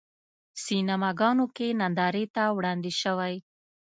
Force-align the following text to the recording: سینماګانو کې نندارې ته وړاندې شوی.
سینماګانو 0.63 1.45
کې 1.55 1.67
نندارې 1.79 2.25
ته 2.35 2.43
وړاندې 2.57 2.91
شوی. 3.01 3.35